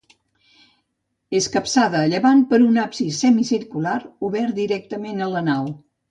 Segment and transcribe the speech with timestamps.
[1.39, 3.93] És capçada a llevant per un absis semicircular,
[4.31, 5.69] obert directament a la nau.